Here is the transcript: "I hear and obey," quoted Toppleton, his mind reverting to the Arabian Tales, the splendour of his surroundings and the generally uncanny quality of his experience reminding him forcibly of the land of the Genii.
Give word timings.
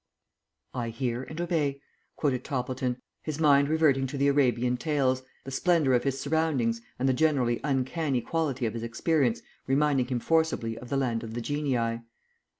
"I 0.73 0.89
hear 0.89 1.21
and 1.21 1.39
obey," 1.39 1.79
quoted 2.15 2.43
Toppleton, 2.43 2.97
his 3.21 3.39
mind 3.39 3.69
reverting 3.69 4.07
to 4.07 4.17
the 4.17 4.29
Arabian 4.29 4.75
Tales, 4.75 5.21
the 5.43 5.51
splendour 5.51 5.93
of 5.93 6.05
his 6.05 6.19
surroundings 6.19 6.81
and 6.97 7.07
the 7.07 7.13
generally 7.13 7.59
uncanny 7.63 8.21
quality 8.21 8.65
of 8.65 8.73
his 8.73 8.81
experience 8.81 9.43
reminding 9.67 10.07
him 10.07 10.19
forcibly 10.19 10.75
of 10.75 10.89
the 10.89 10.97
land 10.97 11.21
of 11.23 11.35
the 11.35 11.41
Genii. 11.41 11.99